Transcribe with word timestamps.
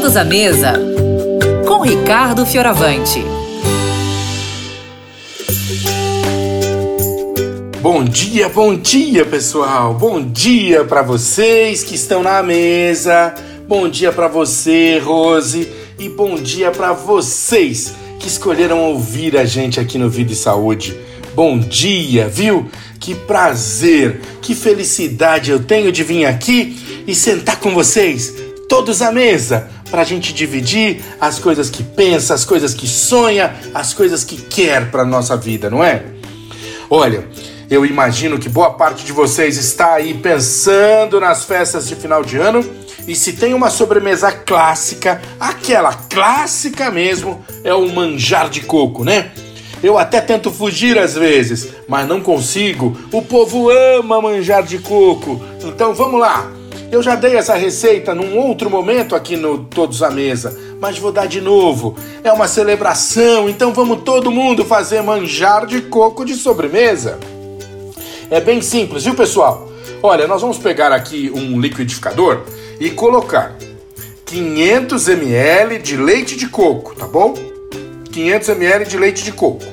Todos 0.00 0.16
à 0.16 0.24
mesa 0.24 0.72
com 1.68 1.82
Ricardo 1.82 2.46
Fioravante. 2.46 3.22
Bom 7.82 8.04
dia, 8.04 8.48
bom 8.48 8.74
dia, 8.74 9.26
pessoal. 9.26 9.92
Bom 9.92 10.22
dia 10.22 10.84
para 10.84 11.02
vocês 11.02 11.82
que 11.82 11.96
estão 11.96 12.22
na 12.22 12.42
mesa. 12.42 13.34
Bom 13.68 13.90
dia 13.90 14.10
para 14.10 14.26
você, 14.26 14.98
Rose, 15.04 15.70
e 15.98 16.08
bom 16.08 16.36
dia 16.36 16.70
para 16.70 16.94
vocês 16.94 17.92
que 18.18 18.26
escolheram 18.26 18.80
ouvir 18.80 19.36
a 19.36 19.44
gente 19.44 19.78
aqui 19.78 19.98
no 19.98 20.08
Vida 20.08 20.32
e 20.32 20.36
Saúde. 20.36 20.96
Bom 21.34 21.58
dia, 21.58 22.26
viu? 22.26 22.70
Que 22.98 23.14
prazer, 23.14 24.22
que 24.40 24.54
felicidade 24.54 25.50
eu 25.50 25.62
tenho 25.62 25.92
de 25.92 26.02
vir 26.02 26.24
aqui 26.24 27.04
e 27.06 27.14
sentar 27.14 27.60
com 27.60 27.74
vocês, 27.74 28.34
todos 28.66 29.02
à 29.02 29.12
mesa, 29.12 29.68
para 29.90 30.02
a 30.02 30.04
gente 30.04 30.32
dividir 30.32 31.02
as 31.20 31.38
coisas 31.38 31.68
que 31.68 31.82
pensa, 31.82 32.34
as 32.34 32.44
coisas 32.44 32.72
que 32.72 32.86
sonha, 32.86 33.54
as 33.74 33.92
coisas 33.92 34.24
que 34.24 34.36
quer 34.36 34.90
para 34.90 35.04
nossa 35.04 35.36
vida, 35.36 35.68
não 35.68 35.82
é? 35.82 36.04
Olha, 36.88 37.24
eu 37.70 37.86
imagino 37.86 38.38
que 38.38 38.48
boa 38.48 38.74
parte 38.74 39.04
de 39.04 39.12
vocês 39.12 39.56
está 39.56 39.94
aí 39.94 40.14
pensando 40.14 41.20
nas 41.20 41.44
festas 41.44 41.88
de 41.88 41.94
final 41.94 42.24
de 42.24 42.36
ano 42.36 42.64
e 43.06 43.14
se 43.14 43.32
tem 43.32 43.54
uma 43.54 43.70
sobremesa 43.70 44.30
clássica, 44.30 45.20
aquela 45.38 45.94
clássica 45.94 46.90
mesmo, 46.90 47.44
é 47.64 47.74
o 47.74 47.88
manjar 47.92 48.48
de 48.48 48.60
coco, 48.62 49.04
né? 49.04 49.30
Eu 49.82 49.96
até 49.96 50.20
tento 50.20 50.50
fugir 50.50 50.98
às 50.98 51.14
vezes, 51.14 51.68
mas 51.88 52.06
não 52.06 52.20
consigo. 52.20 52.96
O 53.10 53.22
povo 53.22 53.70
ama 53.70 54.20
manjar 54.20 54.62
de 54.62 54.78
coco. 54.78 55.40
Então 55.64 55.94
vamos 55.94 56.20
lá. 56.20 56.59
Eu 56.92 57.04
já 57.04 57.14
dei 57.14 57.36
essa 57.36 57.54
receita 57.54 58.16
num 58.16 58.36
outro 58.36 58.68
momento 58.68 59.14
aqui 59.14 59.36
no 59.36 59.58
Todos 59.58 60.02
à 60.02 60.10
Mesa, 60.10 60.58
mas 60.80 60.98
vou 60.98 61.12
dar 61.12 61.26
de 61.26 61.40
novo. 61.40 61.96
É 62.24 62.32
uma 62.32 62.48
celebração, 62.48 63.48
então 63.48 63.72
vamos 63.72 64.02
todo 64.02 64.32
mundo 64.32 64.64
fazer 64.64 65.00
manjar 65.00 65.66
de 65.66 65.82
coco 65.82 66.24
de 66.24 66.34
sobremesa. 66.34 67.16
É 68.28 68.40
bem 68.40 68.60
simples, 68.60 69.04
viu 69.04 69.14
pessoal? 69.14 69.70
Olha, 70.02 70.26
nós 70.26 70.42
vamos 70.42 70.58
pegar 70.58 70.90
aqui 70.90 71.30
um 71.32 71.60
liquidificador 71.60 72.40
e 72.80 72.90
colocar 72.90 73.56
500 74.26 75.08
ml 75.10 75.78
de 75.78 75.96
leite 75.96 76.36
de 76.36 76.48
coco, 76.48 76.96
tá 76.96 77.06
bom? 77.06 77.34
500 78.10 78.48
ml 78.48 78.84
de 78.86 78.98
leite 78.98 79.22
de 79.22 79.30
coco. 79.30 79.64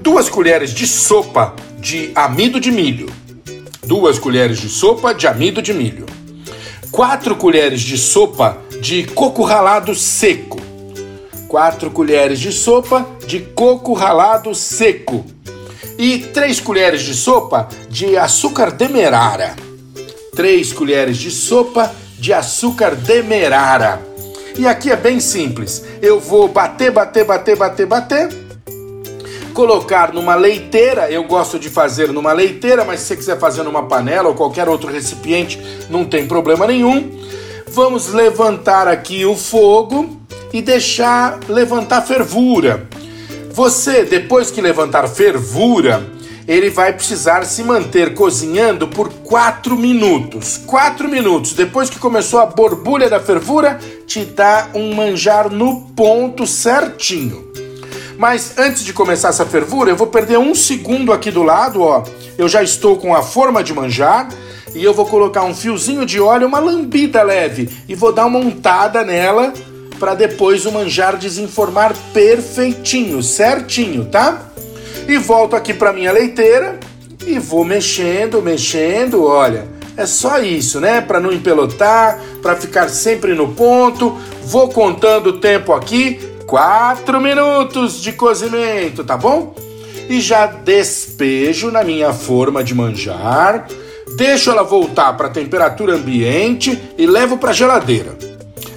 Duas 0.00 0.28
colheres 0.28 0.70
de 0.70 0.88
sopa 0.88 1.54
de 1.78 2.10
amido 2.16 2.58
de 2.58 2.72
milho. 2.72 3.06
Duas 3.84 4.18
colheres 4.18 4.58
de 4.58 4.68
sopa 4.68 5.14
de 5.14 5.28
amido 5.28 5.62
de 5.62 5.72
milho. 5.72 6.15
Quatro 6.90 7.36
colheres 7.36 7.80
de 7.80 7.98
sopa 7.98 8.58
de 8.80 9.04
coco 9.04 9.42
ralado 9.42 9.94
seco. 9.94 10.58
Quatro 11.48 11.90
colheres 11.90 12.38
de 12.38 12.52
sopa 12.52 13.06
de 13.26 13.40
coco 13.40 13.92
ralado 13.92 14.54
seco. 14.54 15.24
E 15.98 16.18
três 16.18 16.60
colheres 16.60 17.02
de 17.02 17.14
sopa 17.14 17.68
de 17.88 18.16
açúcar 18.16 18.70
demerara. 18.70 19.56
Três 20.34 20.72
colheres 20.72 21.16
de 21.16 21.30
sopa 21.30 21.92
de 22.18 22.32
açúcar 22.32 22.94
demerara. 22.94 24.00
E 24.58 24.66
aqui 24.66 24.90
é 24.90 24.96
bem 24.96 25.20
simples. 25.20 25.84
Eu 26.00 26.18
vou 26.18 26.48
bater, 26.48 26.90
bater, 26.90 27.24
bater, 27.24 27.56
bater, 27.56 27.86
bater. 27.86 28.45
Colocar 29.56 30.12
numa 30.12 30.34
leiteira, 30.34 31.10
eu 31.10 31.24
gosto 31.24 31.58
de 31.58 31.70
fazer 31.70 32.12
numa 32.12 32.30
leiteira, 32.30 32.84
mas 32.84 33.00
se 33.00 33.06
você 33.06 33.16
quiser 33.16 33.38
fazer 33.38 33.62
numa 33.62 33.84
panela 33.84 34.28
ou 34.28 34.34
qualquer 34.34 34.68
outro 34.68 34.92
recipiente, 34.92 35.58
não 35.88 36.04
tem 36.04 36.26
problema 36.26 36.66
nenhum. 36.66 37.18
Vamos 37.68 38.12
levantar 38.12 38.86
aqui 38.86 39.24
o 39.24 39.34
fogo 39.34 40.20
e 40.52 40.60
deixar 40.60 41.40
levantar 41.48 42.02
fervura. 42.02 42.86
Você, 43.50 44.04
depois 44.04 44.50
que 44.50 44.60
levantar 44.60 45.08
fervura, 45.08 46.06
ele 46.46 46.68
vai 46.68 46.92
precisar 46.92 47.46
se 47.46 47.62
manter 47.62 48.12
cozinhando 48.12 48.86
por 48.86 49.08
4 49.08 49.74
minutos. 49.74 50.60
4 50.66 51.08
minutos. 51.08 51.54
Depois 51.54 51.88
que 51.88 51.98
começou 51.98 52.40
a 52.40 52.44
borbulha 52.44 53.08
da 53.08 53.20
fervura, 53.20 53.78
te 54.06 54.22
dá 54.22 54.68
um 54.74 54.94
manjar 54.94 55.50
no 55.50 55.80
ponto 55.96 56.46
certinho. 56.46 57.46
Mas 58.18 58.58
antes 58.58 58.84
de 58.84 58.92
começar 58.92 59.28
essa 59.28 59.44
fervura, 59.44 59.90
eu 59.90 59.96
vou 59.96 60.06
perder 60.06 60.38
um 60.38 60.54
segundo 60.54 61.12
aqui 61.12 61.30
do 61.30 61.42
lado, 61.42 61.82
ó. 61.82 62.02
Eu 62.38 62.48
já 62.48 62.62
estou 62.62 62.96
com 62.96 63.14
a 63.14 63.22
forma 63.22 63.62
de 63.62 63.74
manjar 63.74 64.28
e 64.74 64.82
eu 64.82 64.94
vou 64.94 65.06
colocar 65.06 65.44
um 65.44 65.54
fiozinho 65.54 66.04
de 66.04 66.20
óleo, 66.20 66.46
uma 66.46 66.58
lambida 66.58 67.22
leve 67.22 67.68
e 67.88 67.94
vou 67.94 68.12
dar 68.12 68.26
uma 68.26 68.38
untada 68.38 69.04
nela 69.04 69.52
para 69.98 70.14
depois 70.14 70.66
o 70.66 70.72
manjar 70.72 71.16
desenformar 71.16 71.94
perfeitinho, 72.12 73.22
certinho, 73.22 74.04
tá? 74.04 74.52
e 75.08 75.16
volto 75.18 75.54
aqui 75.54 75.72
para 75.72 75.92
minha 75.92 76.12
leiteira 76.12 76.78
e 77.26 77.38
vou 77.38 77.64
mexendo, 77.64 78.42
mexendo, 78.42 79.24
olha. 79.24 79.66
É 79.96 80.04
só 80.04 80.38
isso, 80.40 80.78
né? 80.78 81.00
Para 81.00 81.18
não 81.18 81.32
empelotar, 81.32 82.20
para 82.42 82.54
ficar 82.54 82.90
sempre 82.90 83.34
no 83.34 83.54
ponto. 83.54 84.14
Vou 84.42 84.68
contando 84.68 85.28
o 85.28 85.40
tempo 85.40 85.72
aqui, 85.72 86.20
quatro 86.46 87.20
minutos 87.20 88.00
de 88.00 88.12
cozimento, 88.12 89.04
tá 89.04 89.16
bom? 89.16 89.54
E 90.08 90.20
já 90.20 90.46
despejo 90.46 91.70
na 91.70 91.82
minha 91.82 92.12
forma 92.12 92.62
de 92.62 92.74
manjar, 92.74 93.66
deixo 94.16 94.50
ela 94.50 94.62
voltar 94.62 95.16
para 95.16 95.26
a 95.26 95.30
temperatura 95.30 95.94
ambiente 95.94 96.80
e 96.96 97.06
levo 97.06 97.38
para 97.38 97.52
geladeira. 97.52 98.16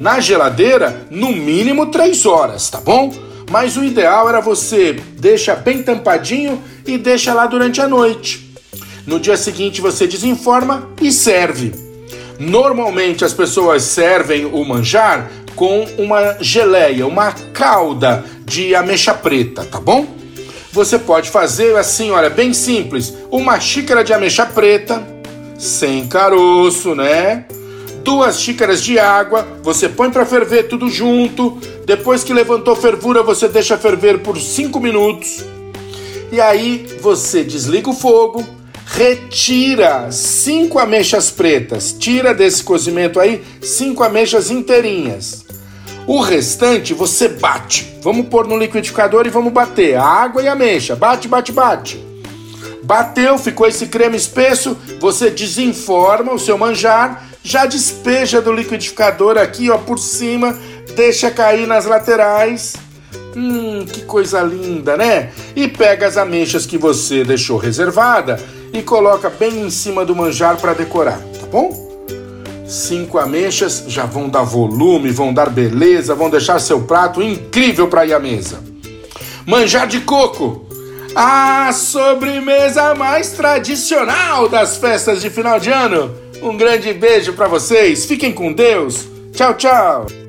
Na 0.00 0.18
geladeira, 0.20 1.06
no 1.10 1.32
mínimo 1.32 1.86
três 1.86 2.26
horas, 2.26 2.68
tá 2.68 2.80
bom? 2.80 3.12
mas 3.52 3.76
o 3.76 3.84
ideal 3.84 4.30
era 4.30 4.40
você 4.40 4.94
deixa 5.18 5.54
bem 5.54 5.82
tampadinho 5.82 6.62
e 6.86 6.96
deixa 6.96 7.34
lá 7.34 7.46
durante 7.46 7.82
a 7.82 7.86
noite. 7.86 8.50
No 9.06 9.20
dia 9.20 9.36
seguinte 9.36 9.78
você 9.78 10.06
desenforma 10.06 10.88
e 11.02 11.12
serve. 11.12 11.70
Normalmente 12.38 13.26
as 13.26 13.34
pessoas 13.34 13.82
servem 13.82 14.46
o 14.46 14.64
manjar 14.64 15.30
com 15.54 15.84
uma 15.98 16.36
geleia, 16.40 17.06
uma 17.06 17.32
calda 17.52 18.24
de 18.44 18.74
ameixa 18.74 19.14
preta, 19.14 19.64
tá 19.64 19.80
bom? 19.80 20.06
Você 20.72 20.98
pode 20.98 21.30
fazer 21.30 21.76
assim, 21.76 22.10
olha, 22.10 22.30
bem 22.30 22.52
simples, 22.54 23.14
uma 23.30 23.60
xícara 23.60 24.02
de 24.02 24.12
ameixa 24.12 24.46
preta, 24.46 25.06
sem 25.58 26.06
caroço, 26.06 26.94
né? 26.94 27.44
duas 28.02 28.40
xícaras 28.40 28.82
de 28.82 28.98
água, 28.98 29.46
você 29.62 29.88
põe 29.88 30.10
para 30.10 30.26
ferver 30.26 30.64
tudo 30.64 30.88
junto. 30.88 31.58
Depois 31.86 32.22
que 32.22 32.32
levantou 32.32 32.76
fervura, 32.76 33.22
você 33.22 33.48
deixa 33.48 33.78
ferver 33.78 34.18
por 34.18 34.36
5 34.38 34.78
minutos. 34.80 35.44
E 36.30 36.40
aí 36.40 36.86
você 37.00 37.44
desliga 37.44 37.90
o 37.90 37.94
fogo, 37.94 38.44
retira 38.92 40.12
cinco 40.12 40.78
ameixas 40.78 41.30
pretas, 41.30 41.94
tira 41.98 42.34
desse 42.34 42.62
cozimento 42.62 43.18
aí 43.18 43.42
cinco 43.62 44.04
ameixas 44.04 44.50
inteirinhas. 44.50 45.46
O 46.06 46.20
restante 46.20 46.92
você 46.92 47.28
bate. 47.28 47.96
Vamos 48.02 48.26
pôr 48.26 48.46
no 48.46 48.58
liquidificador 48.58 49.26
e 49.26 49.30
vamos 49.30 49.52
bater 49.52 49.96
a 49.96 50.04
água 50.04 50.42
e 50.42 50.48
a 50.48 50.52
ameixa. 50.52 50.94
Bate, 50.94 51.26
bate, 51.26 51.52
bate. 51.52 52.04
Bateu, 52.82 53.38
ficou 53.38 53.66
esse 53.66 53.86
creme 53.86 54.16
espesso, 54.16 54.76
você 55.00 55.30
desenforma 55.30 56.32
o 56.32 56.38
seu 56.38 56.58
manjar 56.58 57.28
já 57.44 57.64
despeja 57.66 58.40
do 58.40 58.52
liquidificador 58.52 59.36
aqui, 59.36 59.70
ó, 59.70 59.78
por 59.78 59.98
cima, 59.98 60.56
deixa 60.94 61.30
cair 61.30 61.66
nas 61.66 61.86
laterais. 61.86 62.74
Hum, 63.34 63.84
que 63.86 64.02
coisa 64.02 64.42
linda, 64.42 64.96
né? 64.96 65.32
E 65.56 65.66
pega 65.66 66.06
as 66.06 66.16
ameixas 66.16 66.66
que 66.66 66.76
você 66.76 67.24
deixou 67.24 67.56
reservada 67.56 68.38
e 68.72 68.82
coloca 68.82 69.28
bem 69.28 69.66
em 69.66 69.70
cima 69.70 70.04
do 70.04 70.16
manjar 70.16 70.56
para 70.56 70.72
decorar, 70.72 71.18
tá 71.18 71.46
bom? 71.50 71.82
Cinco 72.66 73.18
ameixas 73.18 73.84
já 73.86 74.06
vão 74.06 74.28
dar 74.28 74.44
volume, 74.44 75.10
vão 75.10 75.34
dar 75.34 75.50
beleza, 75.50 76.14
vão 76.14 76.30
deixar 76.30 76.58
seu 76.58 76.82
prato 76.82 77.22
incrível 77.22 77.88
para 77.88 78.06
ir 78.06 78.14
à 78.14 78.18
mesa. 78.18 78.60
Manjar 79.44 79.86
de 79.86 80.00
coco, 80.00 80.64
a 81.14 81.70
sobremesa 81.72 82.94
mais 82.94 83.32
tradicional 83.32 84.48
das 84.48 84.76
festas 84.78 85.20
de 85.20 85.28
final 85.28 85.60
de 85.60 85.70
ano. 85.70 86.14
Um 86.42 86.56
grande 86.56 86.92
beijo 86.92 87.34
para 87.34 87.48
vocês. 87.48 88.06
Fiquem 88.06 88.32
com 88.32 88.52
Deus. 88.52 89.06
Tchau, 89.32 89.54
tchau. 89.54 90.21